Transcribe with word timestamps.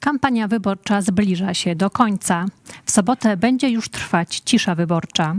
Kampania 0.00 0.48
wyborcza 0.48 1.02
zbliża 1.02 1.54
się 1.54 1.74
do 1.76 1.90
końca. 1.90 2.46
W 2.84 2.90
sobotę 2.90 3.36
będzie 3.36 3.68
już 3.68 3.88
trwać 3.88 4.42
cisza 4.44 4.74
wyborcza. 4.74 5.36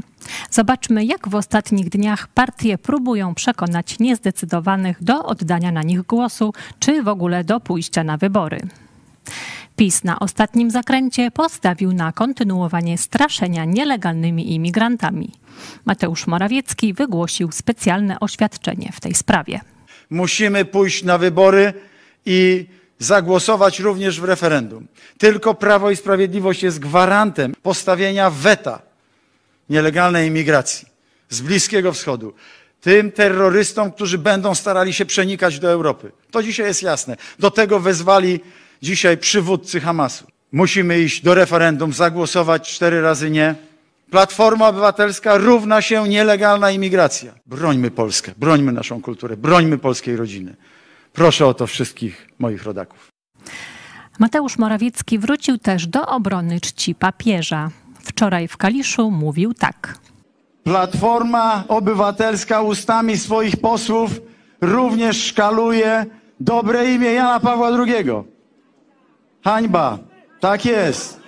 Zobaczmy, 0.50 1.06
jak 1.06 1.30
w 1.30 1.36
ostatnich 1.36 1.90
dniach 1.90 2.28
partie 2.28 2.78
próbują 2.78 3.36
przekonać 3.36 4.00
niezdecydowanych 4.00 5.04
do 5.04 5.26
oddania 5.26 5.72
na 5.72 5.82
nich 5.84 6.02
głosu, 6.02 6.54
czy 6.80 7.04
w 7.04 7.08
ogóle 7.08 7.44
do 7.44 7.60
pójścia 7.60 8.04
na 8.04 8.18
wybory. 8.18 8.60
PiS 9.76 10.04
na 10.04 10.20
ostatnim 10.20 10.72
zakręcie 10.72 11.32
postawił 11.32 11.94
na 11.94 12.12
kontynuowanie 12.12 12.98
straszenia 12.98 13.66
nielegalnymi 13.66 14.54
imigrantami. 14.54 15.32
Mateusz 15.86 16.28
Morawiecki 16.28 16.94
wygłosił 16.94 17.52
specjalne 17.52 18.20
oświadczenie 18.20 18.92
w 18.94 19.00
tej 19.00 19.14
sprawie. 19.14 19.62
Musimy 20.10 20.66
pójść 20.66 21.04
na 21.04 21.18
wybory 21.18 21.74
i 22.26 22.66
zagłosować 23.04 23.80
również 23.80 24.22
w 24.22 24.24
referendum. 24.24 24.88
Tylko 25.18 25.54
Prawo 25.54 25.92
i 25.92 25.96
Sprawiedliwość 25.96 26.64
jest 26.64 26.80
gwarantem 26.80 27.56
postawienia 27.64 28.30
weta 28.30 28.82
nielegalnej 29.70 30.28
imigracji 30.28 30.88
z 31.30 31.42
Bliskiego 31.42 31.94
Wschodu. 31.94 32.34
Tym 32.82 33.12
terrorystom, 33.12 33.92
którzy 33.92 34.18
będą 34.18 34.56
starali 34.56 34.94
się 34.94 35.06
przenikać 35.06 35.60
do 35.60 35.72
Europy. 35.72 36.12
To 36.32 36.44
dzisiaj 36.44 36.66
jest 36.66 36.84
jasne. 36.84 37.18
Do 37.40 37.52
tego 37.52 37.80
wezwali 37.80 38.40
dzisiaj 38.82 39.18
przywódcy 39.18 39.80
Hamasu. 39.80 40.26
Musimy 40.52 41.00
iść 41.00 41.22
do 41.22 41.36
referendum, 41.36 41.94
zagłosować 41.94 42.70
cztery 42.76 43.02
razy 43.02 43.30
nie. 43.30 43.56
Platforma 44.12 44.68
Obywatelska 44.68 45.38
równa 45.38 45.82
się 45.82 46.08
nielegalna 46.08 46.72
imigracja. 46.72 47.34
Brońmy 47.46 47.92
Polskę, 47.92 48.32
brońmy 48.38 48.72
naszą 48.72 49.02
kulturę, 49.02 49.38
brońmy 49.38 49.78
polskiej 49.78 50.16
rodziny. 50.16 50.56
Proszę 51.14 51.48
o 51.48 51.54
to 51.54 51.68
wszystkich 51.68 52.28
moich 52.40 52.64
rodaków. 52.64 53.08
Mateusz 54.20 54.58
Morawiecki 54.58 55.20
wrócił 55.20 55.58
też 55.58 55.88
do 55.88 56.06
obrony 56.06 56.60
czci 56.62 56.96
papieża. 56.96 57.70
Wczoraj 58.00 58.48
w 58.48 58.58
Kaliszu 58.58 59.12
mówił 59.12 59.54
tak. 59.54 59.98
Platforma 60.64 61.64
Obywatelska 61.68 62.62
ustami 62.62 63.18
swoich 63.18 63.58
posłów 63.58 64.12
również 64.62 65.26
szkaluje 65.26 66.06
dobre 66.40 66.94
imię 66.94 67.14
Jana 67.14 67.40
Pawła 67.40 67.70
II. 67.70 68.06
Hańba. 69.44 69.98
Tak 70.40 70.66
jest. 70.66 71.22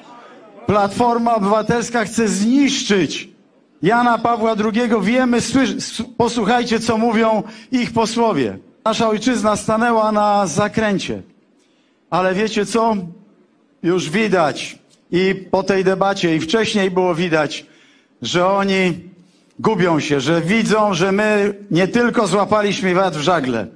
Platforma 0.66 1.36
Obywatelska 1.36 2.06
chce 2.06 2.28
zniszczyć 2.28 3.30
Jana 3.81 4.17
Pawła 4.17 4.52
II. 4.52 4.89
Wiemy, 5.02 5.38
posłuchajcie, 6.17 6.80
co 6.80 6.98
mówią 6.98 7.44
ich 7.72 7.94
posłowie. 7.94 8.58
Nasza 8.86 9.09
ojczyzna 9.09 9.56
stanęła 9.56 10.12
na 10.12 10.48
zakręcie. 10.48 11.22
Ale 12.09 12.34
wiecie 12.34 12.66
co? 12.66 12.95
Już 13.84 14.09
widać 14.09 14.78
i 15.12 15.36
po 15.52 15.64
tej 15.64 15.84
debacie, 15.84 16.36
i 16.36 16.39
wcześniej 16.39 16.92
było 16.92 17.16
widać, 17.16 17.66
że 18.22 18.48
oni 18.48 19.00
gubią 19.59 20.00
się, 20.00 20.20
że 20.20 20.42
widzą, 20.42 20.94
że 20.94 21.11
my 21.11 21.54
nie 21.72 21.88
tylko 21.88 22.28
złapaliśmy 22.28 22.94
wiatr 22.95 23.17
w 23.17 23.22
żagle, 23.22 23.67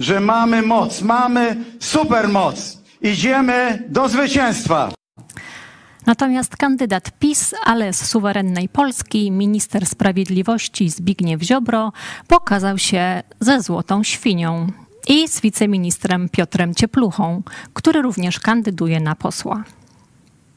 że 0.00 0.20
mamy 0.20 0.62
moc, 0.62 1.02
mamy 1.02 1.56
supermoc. 1.80 2.78
Idziemy 3.02 3.84
do 3.88 4.08
zwycięstwa. 4.08 4.99
Natomiast 6.06 6.56
kandydat 6.56 7.18
PiS, 7.18 7.54
ale 7.64 7.92
z 7.92 8.06
suwerennej 8.06 8.68
Polski, 8.68 9.30
minister 9.30 9.86
sprawiedliwości 9.86 10.90
Zbigniew 10.90 11.42
Ziobro, 11.42 11.92
pokazał 12.28 12.78
się 12.78 13.22
ze 13.40 13.62
złotą 13.62 14.04
świnią 14.04 14.66
i 15.08 15.28
z 15.28 15.40
wiceministrem 15.40 16.28
Piotrem 16.28 16.74
Ciepluchą, 16.74 17.42
który 17.74 18.02
również 18.02 18.40
kandyduje 18.40 19.00
na 19.00 19.14
posła. 19.14 19.64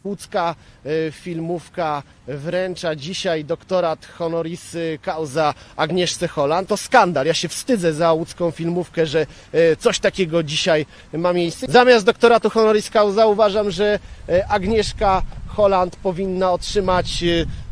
Łódzka 0.04 0.56
e, 0.86 1.12
filmówka 1.12 2.04
wręcza 2.28 2.96
dzisiaj 2.96 3.46
doktorat 3.46 4.06
honoris 4.06 4.78
causa 5.02 5.54
Agnieszce 5.76 6.28
Holland. 6.28 6.70
To 6.70 6.78
skandal. 6.78 7.26
Ja 7.26 7.34
się 7.34 7.48
wstydzę 7.48 7.94
za 7.94 8.14
łódzką 8.14 8.52
filmówkę, 8.52 9.06
że 9.06 9.26
e, 9.52 9.76
coś 9.76 10.00
takiego 10.00 10.44
dzisiaj 10.44 10.86
ma 11.14 11.34
miejsce. 11.34 11.66
Zamiast 11.70 12.06
doktoratu 12.06 12.50
honoris 12.50 12.90
causa 12.90 13.28
uważam, 13.28 13.72
że 13.72 14.00
e, 14.30 14.48
Agnieszka 14.48 15.22
Holland 15.48 15.96
powinna 15.96 16.52
otrzymać 16.52 17.24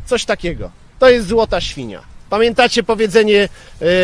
coś 0.06 0.24
takiego. 0.24 0.70
To 0.98 1.10
jest 1.10 1.28
złota 1.28 1.60
świnia. 1.60 2.02
Pamiętacie 2.30 2.82
powiedzenie 2.82 3.48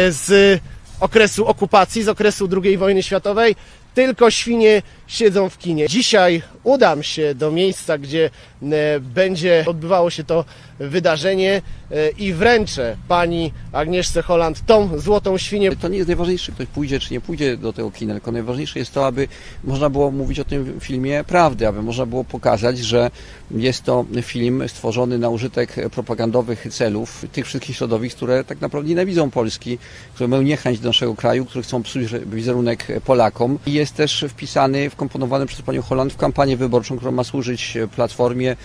z 0.09 0.61
okresu 1.01 1.47
okupacji, 1.47 2.03
z 2.03 2.09
okresu 2.09 2.49
II 2.65 2.79
wojny 2.79 3.03
światowej? 3.03 3.57
Tylko 3.99 4.31
świnie 4.31 4.83
siedzą 5.09 5.49
w 5.49 5.59
kinie. 5.59 5.89
Dzisiaj 5.89 6.43
udam 6.65 7.03
się 7.03 7.35
do 7.35 7.51
miejsca, 7.51 7.99
gdzie 7.99 8.31
e, 8.63 9.01
będzie 9.01 9.65
odbywało 9.67 10.11
się 10.11 10.25
to 10.25 10.45
wydarzenie 10.79 11.63
e, 11.91 12.11
i 12.11 12.33
wręczę 12.33 12.97
pani 13.09 13.53
Agnieszce 13.73 14.23
Holland 14.23 14.67
tą 14.67 14.99
złotą 14.99 15.39
świnię. 15.39 15.77
To 15.77 15.89
nie 15.89 15.97
jest 15.97 16.09
najważniejsze, 16.09 16.53
ktoś 16.53 16.67
pójdzie 16.67 17.01
czy 17.01 17.13
nie 17.13 17.21
pójdzie 17.21 17.57
do 17.57 17.73
tego 17.73 17.91
kina, 17.91 18.15
tylko 18.15 18.33
najważniejsze 18.33 18.79
jest 18.79 18.95
to, 18.95 19.07
aby 19.07 19.29
można 19.65 19.91
było 19.91 20.11
mówić 20.11 20.41
o 20.41 20.45
tym 20.45 20.81
filmie 20.81 21.25
prawdy, 21.25 21.69
aby 21.69 21.83
można 21.83 22.07
było 22.07 22.25
pokazać, 22.25 22.79
że 22.79 23.11
jest 23.51 23.85
to 23.85 24.05
film 24.23 24.69
stworzony 24.69 25.19
na 25.19 25.29
użytek 25.29 25.91
propagandowych 25.91 26.67
celów 26.71 27.27
tych 27.33 27.47
wszystkich 27.47 27.77
środowisk, 27.77 28.17
które 28.17 28.45
tak 28.45 28.61
naprawdę 28.61 28.89
nienawidzą 28.89 29.31
Polski, 29.31 29.79
które 30.15 30.29
mają 30.29 30.43
niechęć 30.43 30.81
do 30.81 30.89
naszego 30.89 31.15
kraju, 31.15 31.45
które 31.45 31.63
chcą 31.63 31.83
psuć 31.83 32.03
wizerunek 32.27 32.87
Polakom. 33.05 33.59
I 33.67 33.73
jest 33.73 33.88
też 33.93 34.25
wpisany 34.29 34.91
w 34.91 34.97
komponowany 34.97 35.47
przez 35.47 35.63
panią 35.63 35.83
Holland 35.83 36.13
w 36.13 36.17
kampanię 36.17 36.57
wyborczą, 36.57 36.97
która 36.97 37.11
ma 37.11 37.25
służyć 37.25 37.79
Platformie, 37.97 38.57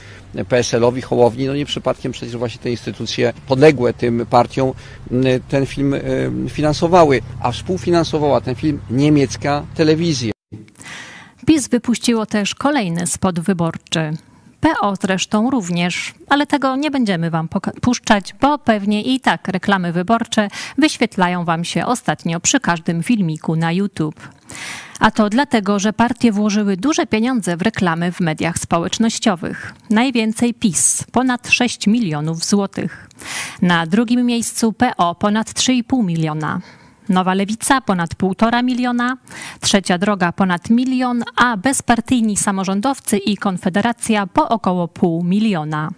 PSL-owi, 0.50 1.02
Hołowni. 1.02 1.48
No 1.48 1.56
nie 1.56 1.66
przypadkiem 1.66 2.12
przecież 2.12 2.38
właśnie 2.38 2.62
te 2.62 2.72
instytucje 2.72 3.34
podległe 3.48 3.94
tym 3.94 4.26
partiom 4.30 4.74
ten 5.50 5.66
film 5.66 5.96
finansowały, 6.50 7.22
a 7.42 7.52
współfinansowała 7.52 8.42
ten 8.42 8.56
film 8.56 8.80
niemiecka 8.92 9.66
telewizja. 9.76 10.32
PiS 11.48 11.68
wypuściło 11.68 12.26
też 12.26 12.56
kolejny 12.56 13.08
spot 13.08 13.40
wyborczy. 13.40 14.14
PO 14.62 14.94
zresztą 15.02 15.50
również, 15.50 16.14
ale 16.30 16.48
tego 16.48 16.76
nie 16.76 16.92
będziemy 16.92 17.30
Wam 17.30 17.50
puszczać, 17.82 18.36
bo 18.42 18.58
pewnie 18.58 19.02
i 19.02 19.20
tak 19.20 19.48
reklamy 19.48 19.94
wyborcze 19.94 20.48
wyświetlają 20.78 21.46
Wam 21.46 21.66
się 21.66 21.86
ostatnio 21.86 22.40
przy 22.40 22.60
każdym 22.60 23.04
filmiku 23.04 23.56
na 23.56 23.72
YouTube. 23.72 24.30
A 25.00 25.12
to 25.12 25.30
dlatego, 25.30 25.80
że 25.80 25.94
partie 25.94 26.32
włożyły 26.32 26.78
duże 26.78 27.06
pieniądze 27.06 27.58
w 27.58 27.62
reklamy 27.62 28.12
w 28.12 28.20
mediach 28.20 28.60
społecznościowych. 28.60 29.74
Najwięcej 29.90 30.54
PiS 30.54 31.04
ponad 31.12 31.50
6 31.50 31.88
milionów 31.88 32.46
złotych. 32.46 33.10
Na 33.62 33.86
drugim 33.86 34.26
miejscu 34.26 34.74
PO 34.74 35.16
ponad 35.16 35.48
3,5 35.48 36.04
miliona. 36.04 36.62
Nowa 37.10 37.34
Lewica 37.34 37.82
ponad 37.82 38.16
1,5 38.16 38.64
miliona, 38.64 39.18
Trzecia 39.62 39.98
Droga 39.98 40.32
ponad 40.32 40.70
milion, 40.70 41.24
a 41.36 41.58
bezpartyjni 41.58 42.38
samorządowcy 42.38 43.18
i 43.18 43.38
Konfederacja 43.38 44.28
po 44.28 44.50
około 44.50 44.88
pół 44.88 45.24
miliona. 45.24 45.90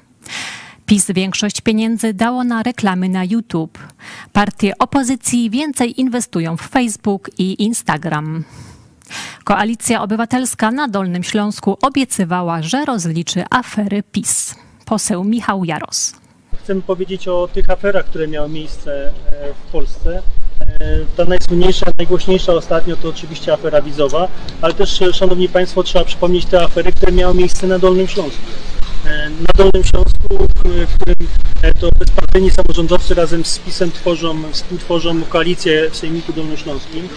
PiS 0.86 1.12
większość 1.12 1.62
pieniędzy 1.62 2.14
dało 2.14 2.44
na 2.44 2.64
reklamy 2.64 3.10
na 3.10 3.24
YouTube. 3.24 3.80
Partie 4.34 4.78
opozycji 4.78 5.50
więcej 5.50 6.02
inwestują 6.02 6.58
w 6.58 6.62
Facebook 6.62 7.30
i 7.38 7.64
Instagram. 7.64 8.44
Koalicja 9.44 10.02
Obywatelska 10.02 10.72
na 10.72 10.88
Dolnym 10.88 11.24
Śląsku 11.24 11.78
obiecywała, 11.82 12.62
że 12.62 12.86
rozliczy 12.86 13.44
afery 13.50 14.04
PiS. 14.12 14.56
Poseł 14.86 15.24
Michał 15.24 15.66
Jaros. 15.66 16.16
Chcę 16.64 16.82
powiedzieć 16.82 17.28
o 17.28 17.50
tych 17.54 17.70
aferach, 17.70 18.06
które 18.06 18.28
miały 18.28 18.50
miejsce 18.50 19.08
e, 19.08 19.12
w 19.54 19.72
Polsce. 19.72 20.22
E, 20.62 21.00
ta 21.18 21.26
najsłynniejsza, 21.26 21.86
najgłośniejsza 21.98 22.54
ostatnio 22.54 22.96
to 22.96 23.10
oczywiście 23.10 23.54
afera 23.54 23.82
wizowa, 23.82 24.28
ale 24.62 24.74
też, 24.74 25.02
e, 25.02 25.14
Szanowni 25.14 25.50
Państwo, 25.50 25.84
trzeba 25.84 26.06
przypomnieć 26.06 26.46
te 26.46 26.64
afery, 26.64 26.92
które 26.92 27.12
miały 27.12 27.36
miejsce 27.36 27.68
na 27.68 27.80
Dolnym 27.80 28.08
Śląsku. 28.08 28.42
Na 29.40 29.54
Dolnym 29.58 29.84
Śląsku, 29.84 30.48
w 30.64 30.96
którym 31.00 31.28
to 31.80 31.90
bezpartyjni 32.00 32.52
samorządowcy 32.52 33.14
razem 33.14 33.46
z 33.46 33.60
PiSem 33.60 33.92
tworzą, 33.92 34.52
współtworzą 34.52 35.24
koalicję 35.24 35.90
w 35.90 35.96
Sejmiku 35.98 36.34
Dolnośląskim. 36.34 37.08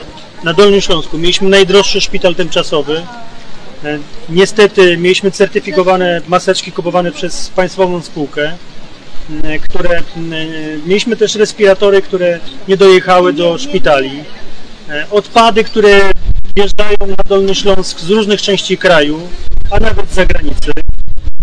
Na 0.44 0.52
Dolnym 0.54 0.80
Śląsku 0.80 1.18
mieliśmy 1.18 1.48
najdroższy 1.48 2.00
szpital 2.00 2.34
tymczasowy. 2.34 3.02
Niestety 4.28 4.96
mieliśmy 4.96 5.30
certyfikowane 5.30 6.20
maseczki 6.28 6.72
kupowane 6.72 7.12
przez 7.12 7.48
państwową 7.48 8.02
spółkę. 8.02 8.52
E, 9.44 9.58
które 9.58 9.98
e, 9.98 10.02
mieliśmy 10.86 11.16
też 11.16 11.34
respiratory, 11.34 12.02
które 12.02 12.40
nie 12.68 12.76
dojechały 12.76 13.32
do 13.32 13.58
szpitali. 13.58 14.10
E, 14.88 15.06
odpady, 15.10 15.64
które 15.64 16.10
wjeżdżają 16.56 16.96
na 17.06 17.16
Dolny 17.28 17.54
Śląsk 17.54 18.00
z 18.00 18.10
różnych 18.10 18.42
części 18.42 18.78
kraju, 18.78 19.20
a 19.70 19.80
nawet 19.80 20.10
z 20.10 20.14
zagranicy. 20.14 20.72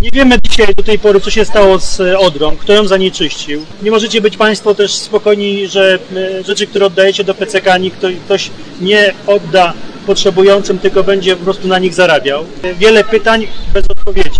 Nie 0.05 0.11
wiemy 0.11 0.35
dzisiaj 0.49 0.75
do 0.77 0.83
tej 0.83 0.99
pory, 0.99 1.21
co 1.21 1.29
się 1.29 1.45
stało 1.45 1.79
z 1.79 2.01
Odrą, 2.17 2.57
kto 2.57 2.73
ją 2.73 2.87
zanieczyścił. 2.87 3.65
Nie 3.81 3.91
możecie 3.91 4.21
być 4.21 4.37
Państwo 4.37 4.75
też 4.75 4.95
spokojni, 4.95 5.67
że 5.67 5.99
rzeczy, 6.45 6.67
które 6.67 6.85
oddajecie 6.85 7.23
do 7.23 7.33
PCK, 7.33 7.79
ktoś 8.25 8.51
nie 8.81 9.13
odda 9.27 9.73
potrzebującym, 10.07 10.79
tylko 10.79 11.03
będzie 11.03 11.35
po 11.35 11.43
prostu 11.43 11.67
na 11.67 11.79
nich 11.79 11.93
zarabiał. 11.93 12.45
Wiele 12.79 13.03
pytań 13.03 13.47
bez 13.73 13.85
odpowiedzi, 13.89 14.39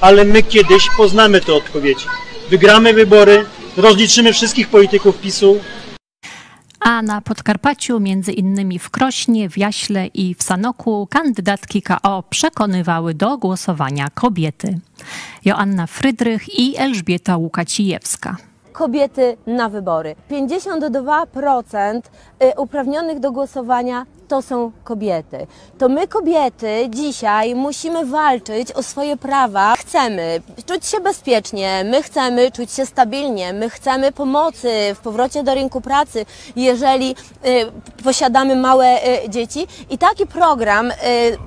ale 0.00 0.24
my 0.24 0.42
kiedyś 0.42 0.84
poznamy 0.96 1.40
te 1.40 1.54
odpowiedzi. 1.54 2.06
Wygramy 2.50 2.92
wybory, 2.92 3.44
rozliczymy 3.76 4.32
wszystkich 4.32 4.68
polityków 4.68 5.20
PiSu, 5.20 5.58
a 6.86 7.02
na 7.02 7.20
Podkarpaciu, 7.20 8.00
między 8.00 8.32
innymi 8.32 8.78
w 8.78 8.90
Krośnie, 8.90 9.50
w 9.50 9.58
Jaśle 9.58 10.06
i 10.06 10.34
w 10.34 10.42
Sanoku, 10.42 11.08
kandydatki 11.10 11.82
KO 11.82 12.22
przekonywały 12.30 13.14
do 13.14 13.38
głosowania 13.38 14.08
kobiety. 14.14 14.78
Joanna 15.44 15.86
Frydrych 15.86 16.58
i 16.58 16.76
Elżbieta 16.76 17.36
Łukacijewska 17.36 18.36
kobiety 18.76 19.36
na 19.46 19.68
wybory. 19.68 20.14
52% 20.30 22.00
y, 22.42 22.60
uprawnionych 22.60 23.20
do 23.20 23.32
głosowania 23.32 24.06
to 24.28 24.42
są 24.42 24.72
kobiety. 24.84 25.46
To 25.78 25.88
my 25.88 26.08
kobiety 26.08 26.88
dzisiaj 26.88 27.54
musimy 27.54 28.06
walczyć 28.06 28.72
o 28.72 28.82
swoje 28.82 29.16
prawa. 29.16 29.74
Chcemy 29.76 30.40
czuć 30.66 30.86
się 30.86 31.00
bezpiecznie, 31.00 31.84
my 31.84 32.02
chcemy 32.02 32.50
czuć 32.50 32.72
się 32.72 32.86
stabilnie, 32.86 33.52
my 33.52 33.70
chcemy 33.70 34.12
pomocy 34.12 34.68
w 34.94 34.98
powrocie 34.98 35.42
do 35.42 35.54
rynku 35.54 35.80
pracy, 35.80 36.26
jeżeli 36.56 37.10
y, 37.10 38.02
posiadamy 38.04 38.56
małe 38.56 38.86
y, 39.24 39.28
dzieci. 39.28 39.66
I 39.90 39.98
taki 39.98 40.26
program 40.26 40.90
y, 40.90 40.94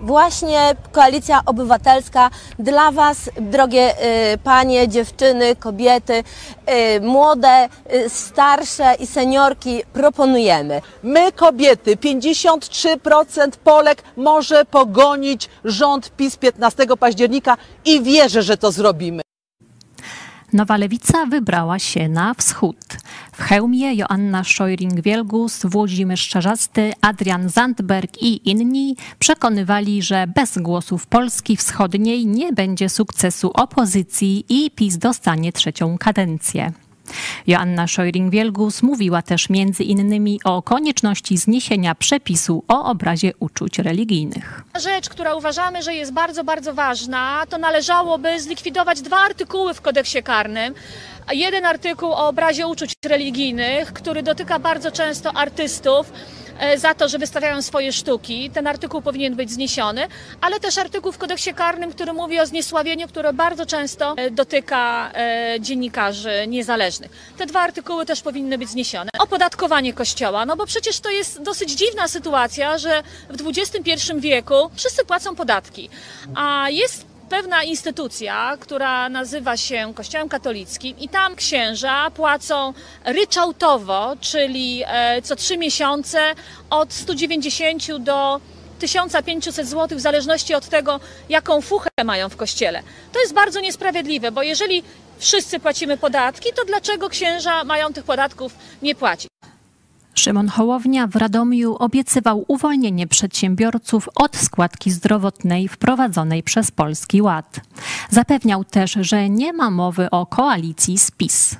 właśnie 0.01 0.75
Koalicja 0.91 1.41
Obywatelska 1.45 2.29
dla 2.59 2.91
Was, 2.91 3.29
drogie 3.41 3.95
y, 4.33 4.37
panie, 4.37 4.87
dziewczyny, 4.87 5.55
kobiety, 5.55 6.13
y, 6.97 7.01
młode, 7.01 7.69
starsze 8.07 8.95
i 8.99 9.07
seniorki 9.07 9.83
proponujemy. 9.93 10.81
My 11.03 11.31
kobiety 11.31 11.97
50 11.97 12.68
3% 12.71 13.49
Polek 13.63 14.03
może 14.17 14.65
pogonić 14.65 15.49
rząd 15.65 16.11
PiS 16.17 16.37
15 16.37 16.85
października 16.99 17.57
i 17.85 18.01
wierzę, 18.01 18.43
że 18.43 18.57
to 18.57 18.71
zrobimy. 18.71 19.21
Nowa 20.53 20.77
Lewica 20.77 21.25
wybrała 21.25 21.79
się 21.79 22.09
na 22.09 22.33
wschód. 22.33 22.77
W 23.31 23.41
Chełmie 23.41 23.93
Joanna 23.93 24.43
Szojring-Wielgus, 24.43 25.69
Włodzimierz 25.69 26.29
Czarzasty, 26.29 26.93
Adrian 27.01 27.49
Zandberg 27.49 28.21
i 28.21 28.49
inni 28.49 28.95
przekonywali, 29.19 30.01
że 30.01 30.27
bez 30.35 30.57
głosów 30.57 31.07
Polski 31.07 31.57
Wschodniej 31.57 32.25
nie 32.25 32.53
będzie 32.53 32.89
sukcesu 32.89 33.51
opozycji 33.53 34.45
i 34.49 34.71
PiS 34.71 34.97
dostanie 34.97 35.53
trzecią 35.53 35.97
kadencję. 35.97 36.71
Joanna 37.47 37.85
Szojring-Wielgus 37.85 38.83
mówiła 38.83 39.21
też 39.21 39.49
między 39.49 39.83
innymi 39.83 40.39
o 40.43 40.61
konieczności 40.61 41.37
zniesienia 41.37 41.95
przepisu 41.95 42.63
o 42.67 42.85
obrazie 42.85 43.31
uczuć 43.39 43.79
religijnych. 43.79 44.63
Rzecz, 44.79 45.09
która 45.09 45.35
uważamy, 45.35 45.83
że 45.83 45.93
jest 45.95 46.13
bardzo, 46.13 46.43
bardzo 46.43 46.73
ważna, 46.73 47.43
to 47.49 47.57
należałoby 47.57 48.41
zlikwidować 48.41 49.01
dwa 49.01 49.17
artykuły 49.17 49.73
w 49.73 49.81
kodeksie 49.81 50.23
karnym. 50.23 50.73
Jeden 51.31 51.65
artykuł 51.65 52.11
o 52.11 52.27
obrazie 52.27 52.67
uczuć 52.67 52.93
religijnych, 53.05 53.93
który 53.93 54.23
dotyka 54.23 54.59
bardzo 54.59 54.91
często 54.91 55.33
artystów, 55.33 56.11
za 56.77 56.93
to, 56.93 57.09
że 57.09 57.17
wystawiają 57.17 57.61
swoje 57.61 57.93
sztuki. 57.93 58.49
Ten 58.49 58.67
artykuł 58.67 59.01
powinien 59.01 59.35
być 59.35 59.51
zniesiony, 59.51 60.07
ale 60.41 60.59
też 60.59 60.77
artykuł 60.77 61.11
w 61.11 61.17
kodeksie 61.17 61.53
karnym, 61.53 61.91
który 61.91 62.13
mówi 62.13 62.39
o 62.39 62.45
zniesławieniu, 62.45 63.07
które 63.07 63.33
bardzo 63.33 63.65
często 63.65 64.13
e, 64.17 64.31
dotyka 64.31 65.11
e, 65.13 65.57
dziennikarzy 65.59 66.47
niezależnych. 66.47 67.11
Te 67.37 67.45
dwa 67.45 67.59
artykuły 67.59 68.05
też 68.05 68.21
powinny 68.21 68.57
być 68.57 68.69
zniesione. 68.69 69.09
Opodatkowanie 69.19 69.93
kościoła, 69.93 70.45
no 70.45 70.55
bo 70.55 70.65
przecież 70.65 70.99
to 70.99 71.09
jest 71.09 71.41
dosyć 71.41 71.71
dziwna 71.71 72.07
sytuacja, 72.07 72.77
że 72.77 73.03
w 73.29 73.47
XXI 73.47 74.13
wieku 74.17 74.69
wszyscy 74.75 75.05
płacą 75.05 75.35
podatki, 75.35 75.89
a 76.35 76.69
jest 76.69 77.08
pewna 77.29 77.63
instytucja, 77.63 78.57
która 78.59 79.09
nazywa 79.09 79.57
się 79.57 79.93
Kościołem 79.95 80.29
Katolickim 80.29 80.99
i 80.99 81.09
tam 81.09 81.35
księża 81.35 82.11
płacą 82.11 82.73
ryczałtowo, 83.05 84.15
czyli 84.21 84.83
e, 84.87 85.21
co 85.21 85.35
trzy 85.35 85.57
miesiące 85.57 86.19
od 86.69 86.93
190 86.93 87.97
do 87.97 88.41
1500 88.79 89.67
zł 89.67 89.97
w 89.97 90.01
zależności 90.01 90.53
od 90.53 90.65
tego, 90.65 90.99
jaką 91.29 91.61
fuchę 91.61 91.89
mają 92.05 92.29
w 92.29 92.35
kościele. 92.35 92.83
To 93.11 93.19
jest 93.19 93.33
bardzo 93.33 93.59
niesprawiedliwe, 93.59 94.31
bo 94.31 94.43
jeżeli 94.43 94.83
wszyscy 95.17 95.59
płacimy 95.59 95.97
podatki, 95.97 96.49
to 96.55 96.65
dlaczego 96.65 97.09
księża 97.09 97.63
mają 97.63 97.93
tych 97.93 98.03
podatków 98.03 98.53
nie 98.81 98.95
płacić? 98.95 99.29
Szymon 100.15 100.47
Hołownia 100.47 101.07
w 101.07 101.15
Radomiu 101.15 101.75
obiecywał 101.75 102.45
uwolnienie 102.47 103.07
przedsiębiorców 103.07 104.09
od 104.15 104.37
składki 104.37 104.91
zdrowotnej 104.91 105.67
wprowadzonej 105.67 106.43
przez 106.43 106.71
Polski 106.71 107.21
Ład. 107.21 107.59
Zapewniał 108.09 108.63
też, 108.63 108.97
że 109.01 109.29
nie 109.29 109.53
ma 109.53 109.69
mowy 109.69 110.09
o 110.09 110.25
koalicji 110.25 110.99
z 110.99 111.11
PiS. 111.11 111.55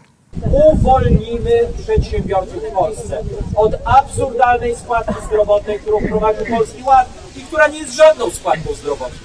Uwolnimy 0.74 1.52
przedsiębiorców 1.84 2.64
w 2.64 2.74
Polsce 2.74 3.24
od 3.56 3.74
absurdalnej 3.86 4.76
składki 4.76 5.26
zdrowotnej, 5.26 5.80
którą 5.80 6.00
wprowadził 6.00 6.46
Polski 6.58 6.84
Ład 6.84 7.10
i 7.36 7.42
która 7.42 7.68
nie 7.68 7.80
jest 7.80 7.94
żadną 7.94 8.30
składką 8.30 8.74
zdrowotną. 8.74 9.20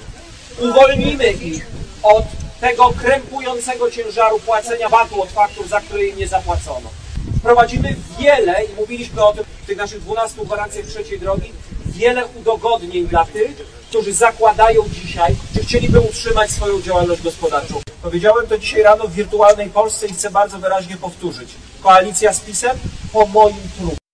Uwolnimy 0.61 1.31
ich 1.31 1.67
od 2.03 2.25
tego 2.59 2.93
krępującego 2.97 3.91
ciężaru 3.91 4.39
płacenia 4.39 4.89
VAT-u 4.89 5.21
od 5.21 5.29
faktur, 5.29 5.67
za 5.67 5.81
które 5.81 6.05
im 6.05 6.17
nie 6.17 6.27
zapłacono 6.27 7.04
wprowadzimy 7.37 7.95
wiele, 8.19 8.65
i 8.65 8.75
mówiliśmy 8.75 9.25
o 9.25 9.33
tym 9.33 9.43
w 9.63 9.65
tych 9.67 9.77
naszych 9.77 10.01
12 10.01 10.45
gwarancjach 10.45 10.85
trzeciej 10.85 11.19
drogi, 11.19 11.51
wiele 11.85 12.25
udogodnień 12.25 13.07
dla 13.07 13.25
tych, 13.25 13.55
którzy 13.89 14.13
zakładają 14.13 14.83
dzisiaj, 14.89 15.35
że 15.55 15.61
chcieliby 15.61 15.99
utrzymać 15.99 16.51
swoją 16.51 16.81
działalność 16.81 17.21
gospodarczą. 17.21 17.81
Powiedziałem 18.01 18.47
to 18.47 18.57
dzisiaj 18.57 18.83
rano 18.83 19.07
w 19.07 19.13
wirtualnej 19.13 19.69
Polsce 19.69 20.07
i 20.07 20.13
chcę 20.13 20.29
bardzo 20.31 20.59
wyraźnie 20.59 20.97
powtórzyć. 20.97 21.49
Koalicja 21.83 22.33
z 22.33 22.39
PiSem 22.39 22.77
po 23.13 23.25
moim 23.25 23.57
trupie. 23.77 24.04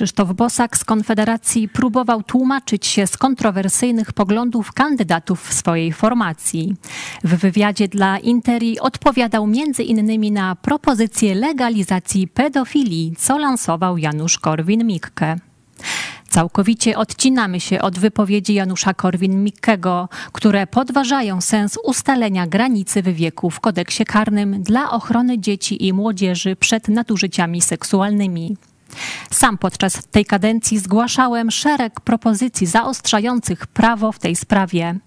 Krzysztof 0.00 0.32
Bosak 0.32 0.76
z 0.76 0.84
Konfederacji 0.84 1.68
próbował 1.68 2.22
tłumaczyć 2.22 2.86
się 2.86 3.06
z 3.06 3.16
kontrowersyjnych 3.16 4.12
poglądów 4.12 4.72
kandydatów 4.72 5.48
w 5.48 5.52
swojej 5.54 5.92
formacji. 5.92 6.76
W 7.24 7.36
wywiadzie 7.36 7.88
dla 7.88 8.18
Interi 8.18 8.78
odpowiadał 8.78 9.44
m.in. 9.44 10.32
na 10.34 10.56
propozycję 10.56 11.34
legalizacji 11.34 12.28
pedofilii, 12.28 13.14
co 13.18 13.38
lansował 13.38 13.98
Janusz 13.98 14.38
Korwin-Mikke. 14.38 15.38
Całkowicie 16.28 16.98
odcinamy 16.98 17.60
się 17.60 17.80
od 17.80 17.98
wypowiedzi 17.98 18.54
Janusza 18.54 18.92
Korwin-Mikkego, 18.92 20.08
które 20.32 20.66
podważają 20.66 21.40
sens 21.40 21.78
ustalenia 21.84 22.46
granicy 22.46 23.02
w 23.02 23.08
wieku 23.08 23.50
w 23.50 23.60
kodeksie 23.60 24.04
karnym 24.04 24.62
dla 24.62 24.90
ochrony 24.90 25.38
dzieci 25.38 25.86
i 25.86 25.92
młodzieży 25.92 26.56
przed 26.56 26.88
nadużyciami 26.88 27.60
seksualnymi. 27.60 28.56
Sam 29.30 29.58
podczas 29.58 30.06
tej 30.10 30.24
kadencji 30.24 30.78
zgłaszałem 30.78 31.50
szereg 31.50 32.00
propozycji 32.00 32.66
zaostrzających 32.66 33.66
prawo 33.66 34.12
w 34.12 34.18
tej 34.18 34.36
sprawie. 34.36 34.98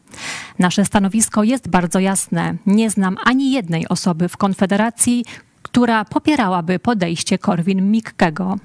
Nasze 0.59 0.85
stanowisko 0.85 1.43
jest 1.43 1.67
bardzo 1.69 1.99
jasne. 1.99 2.55
Nie 2.65 2.89
znam 2.89 3.17
ani 3.23 3.51
jednej 3.51 3.87
osoby 3.87 4.29
w 4.29 4.37
Konfederacji, 4.37 5.25
która 5.61 6.05
popierałaby 6.05 6.79
podejście 6.79 7.37
Korwin-Mikkego. 7.37 8.57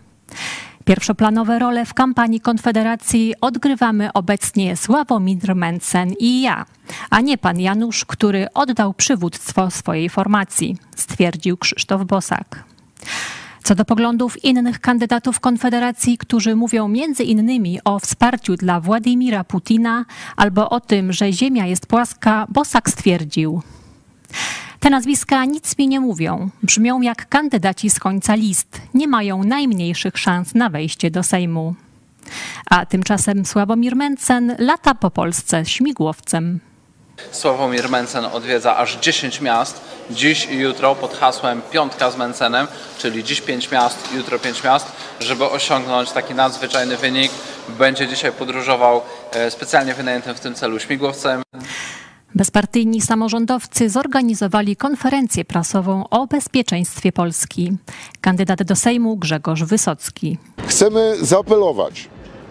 Pierwszoplanowe 0.84 1.58
role 1.58 1.86
w 1.86 1.94
kampanii 1.94 2.40
Konfederacji 2.40 3.34
odgrywamy 3.40 4.12
obecnie 4.12 4.76
Sławomir 4.76 5.56
Mencen 5.56 6.12
i 6.18 6.40
ja, 6.40 6.66
a 7.10 7.20
nie 7.20 7.38
pan 7.38 7.60
Janusz, 7.60 8.04
który 8.04 8.46
oddał 8.54 8.94
przywództwo 8.94 9.70
swojej 9.70 10.08
formacji, 10.08 10.76
stwierdził 10.96 11.56
Krzysztof 11.56 12.04
Bosak. 12.04 12.64
Co 13.68 13.74
do 13.74 13.84
poglądów 13.84 14.44
innych 14.44 14.80
kandydatów 14.80 15.40
Konfederacji, 15.40 16.18
którzy 16.18 16.56
mówią 16.56 16.88
między 16.88 17.24
innymi 17.24 17.78
o 17.84 17.98
wsparciu 17.98 18.56
dla 18.56 18.80
Władimira 18.80 19.44
Putina 19.44 20.04
albo 20.36 20.70
o 20.70 20.80
tym, 20.80 21.12
że 21.12 21.32
Ziemia 21.32 21.66
jest 21.66 21.86
płaska, 21.86 22.46
Bosak 22.48 22.90
stwierdził. 22.90 23.62
Te 24.80 24.90
nazwiska 24.90 25.44
nic 25.44 25.78
mi 25.78 25.88
nie 25.88 26.00
mówią. 26.00 26.50
Brzmią 26.62 27.00
jak 27.00 27.28
kandydaci 27.28 27.90
z 27.90 28.00
końca 28.00 28.34
list. 28.34 28.80
Nie 28.94 29.08
mają 29.08 29.44
najmniejszych 29.44 30.18
szans 30.18 30.54
na 30.54 30.70
wejście 30.70 31.10
do 31.10 31.22
Sejmu. 31.22 31.74
A 32.70 32.86
tymczasem 32.86 33.46
Sławomir 33.46 33.96
Mencen 33.96 34.56
lata 34.58 34.94
po 34.94 35.10
Polsce 35.10 35.64
śmigłowcem. 35.64 36.60
Sławomir 37.30 37.90
Mencen 37.90 38.24
odwiedza 38.24 38.76
aż 38.76 38.96
10 38.96 39.40
miast. 39.40 39.80
Dziś 40.10 40.46
i 40.46 40.58
jutro 40.58 40.94
pod 40.94 41.14
hasłem 41.14 41.62
Piątka 41.70 42.10
z 42.10 42.16
Mencenem, 42.16 42.66
czyli 42.98 43.24
dziś 43.24 43.40
5 43.40 43.70
miast, 43.70 44.14
jutro 44.14 44.38
5 44.38 44.64
miast, 44.64 44.86
żeby 45.20 45.44
osiągnąć 45.44 46.12
taki 46.12 46.34
nadzwyczajny 46.34 46.96
wynik. 46.96 47.32
Będzie 47.68 48.08
dzisiaj 48.08 48.32
podróżował 48.32 49.00
e, 49.32 49.50
specjalnie 49.50 49.94
wynajętym 49.94 50.34
w 50.34 50.40
tym 50.40 50.54
celu 50.54 50.80
śmigłowcem. 50.80 51.42
Bezpartyjni 52.34 53.00
samorządowcy 53.00 53.90
zorganizowali 53.90 54.76
konferencję 54.76 55.44
prasową 55.44 56.08
o 56.08 56.26
bezpieczeństwie 56.26 57.12
Polski. 57.12 57.72
Kandydat 58.20 58.62
do 58.62 58.76
Sejmu 58.76 59.16
Grzegorz 59.16 59.62
Wysocki. 59.62 60.38
Chcemy 60.66 61.16
zaapelować 61.20 62.08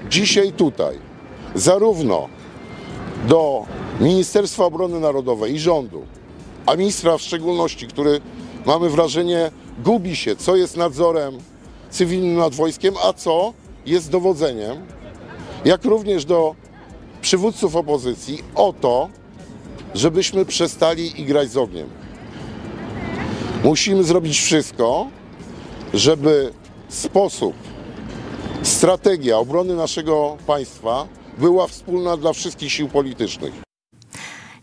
dzisiaj 0.09 0.51
tutaj 0.51 0.99
zarówno 1.55 2.29
do 3.27 3.65
Ministerstwa 4.01 4.65
Obrony 4.65 4.99
Narodowej 4.99 5.53
i 5.53 5.59
rządu, 5.59 6.05
a 6.65 6.75
ministra 6.75 7.17
w 7.17 7.21
szczególności, 7.21 7.87
który 7.87 8.21
mamy 8.65 8.89
wrażenie 8.89 9.51
gubi 9.83 10.15
się, 10.15 10.35
co 10.35 10.55
jest 10.55 10.77
nadzorem 10.77 11.37
cywilnym 11.89 12.37
nad 12.37 12.55
wojskiem, 12.55 12.93
a 13.03 13.13
co 13.13 13.53
jest 13.85 14.09
dowodzeniem, 14.09 14.77
jak 15.65 15.85
również 15.85 16.25
do 16.25 16.55
przywódców 17.21 17.75
opozycji 17.75 18.43
o 18.55 18.73
to, 18.81 19.09
żebyśmy 19.93 20.45
przestali 20.45 21.21
igrać 21.21 21.51
z 21.51 21.57
ogniem. 21.57 21.89
Musimy 23.63 24.03
zrobić 24.03 24.39
wszystko, 24.39 25.07
żeby 25.93 26.53
sposób, 26.89 27.53
strategia 28.63 29.37
obrony 29.37 29.75
naszego 29.75 30.37
państwa 30.47 31.07
była 31.37 31.67
wspólna 31.67 32.17
dla 32.17 32.33
wszystkich 32.33 32.71
sił 32.71 32.89
politycznych. 32.89 33.66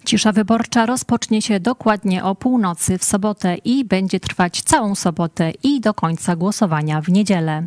Cisza 0.05 0.33
wyborcza 0.33 0.87
rozpocznie 0.87 1.43
się 1.43 1.61
dokładnie 1.61 2.25
o 2.25 2.35
północy 2.35 2.99
w 2.99 3.05
sobotę 3.05 3.57
i 3.65 3.85
będzie 3.85 4.21
trwać 4.21 4.63
całą 4.63 4.95
sobotę 4.95 5.53
i 5.63 5.81
do 5.81 5.95
końca 5.95 6.37
głosowania 6.37 7.01
w 7.01 7.09
niedzielę. 7.09 7.67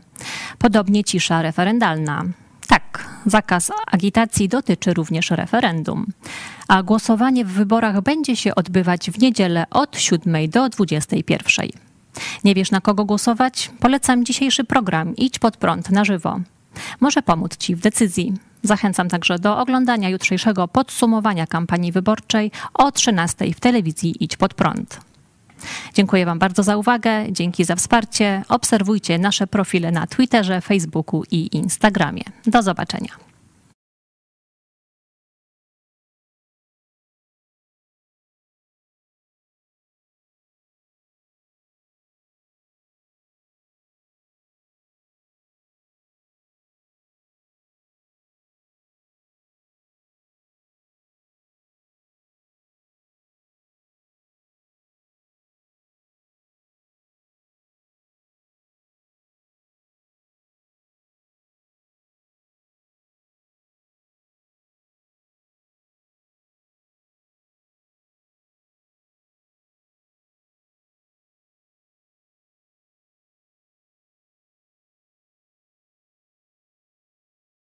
Podobnie 0.57 1.03
cisza 1.03 1.41
referendalna. 1.41 2.23
Tak, 2.67 3.09
zakaz 3.25 3.71
agitacji 3.91 4.49
dotyczy 4.49 4.93
również 4.93 5.31
referendum. 5.31 6.05
A 6.67 6.83
głosowanie 6.83 7.45
w 7.45 7.51
wyborach 7.51 8.01
będzie 8.01 8.35
się 8.35 8.55
odbywać 8.55 9.11
w 9.11 9.19
niedzielę 9.19 9.65
od 9.71 9.99
7 9.99 10.49
do 10.49 10.69
21. 10.69 11.69
Nie 12.43 12.55
wiesz 12.55 12.71
na 12.71 12.81
kogo 12.81 13.05
głosować? 13.05 13.71
Polecam 13.79 14.25
dzisiejszy 14.25 14.63
program 14.63 15.15
Idź 15.15 15.39
pod 15.39 15.57
prąd 15.57 15.89
na 15.89 16.05
żywo. 16.05 16.39
Może 16.99 17.21
pomóc 17.21 17.57
Ci 17.57 17.75
w 17.75 17.79
decyzji. 17.79 18.46
Zachęcam 18.63 19.09
także 19.09 19.39
do 19.39 19.57
oglądania 19.57 20.09
jutrzejszego 20.09 20.67
podsumowania 20.67 21.47
kampanii 21.47 21.91
wyborczej 21.91 22.51
o 22.73 22.91
13 22.91 23.53
w 23.53 23.59
telewizji 23.59 24.15
Idź 24.19 24.37
pod 24.37 24.53
prąd. 24.53 24.99
Dziękuję 25.93 26.25
Wam 26.25 26.39
bardzo 26.39 26.63
za 26.63 26.77
uwagę, 26.77 27.31
dzięki 27.31 27.63
za 27.65 27.75
wsparcie. 27.75 28.43
Obserwujcie 28.49 29.19
nasze 29.19 29.47
profile 29.47 29.91
na 29.91 30.07
Twitterze, 30.07 30.61
Facebooku 30.61 31.23
i 31.31 31.55
Instagramie. 31.55 32.23
Do 32.45 32.63
zobaczenia. 32.63 33.26